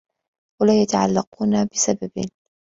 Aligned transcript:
وَلَا 0.61 0.73
يَتَعَلَّقُونَ 0.81 1.65
بِسَبَبٍ 1.71 2.29